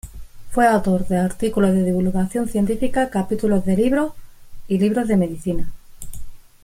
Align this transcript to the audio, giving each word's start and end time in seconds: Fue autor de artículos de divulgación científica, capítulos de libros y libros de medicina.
Fue 0.49 0.65
autor 0.67 1.07
de 1.07 1.17
artículos 1.19 1.73
de 1.73 1.83
divulgación 1.83 2.47
científica, 2.49 3.11
capítulos 3.11 3.63
de 3.65 3.75
libros 3.75 4.13
y 4.67 4.79
libros 4.79 5.07
de 5.07 5.15
medicina. 5.15 5.71